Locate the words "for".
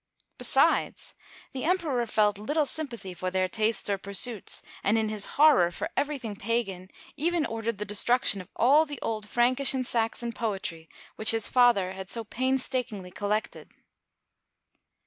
3.13-3.29, 5.69-5.91